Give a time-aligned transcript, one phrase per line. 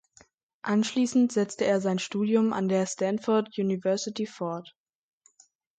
[0.63, 4.75] Anschließend setzte er sein Studium an der Stanford University fort.